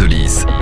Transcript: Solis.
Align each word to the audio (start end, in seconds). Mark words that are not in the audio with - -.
Solis. 0.00 0.59